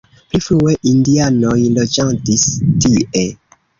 Pli 0.29 0.39
frue 0.45 0.73
indianoj 0.93 1.59
loĝadis 1.75 2.47
tie. 2.87 3.29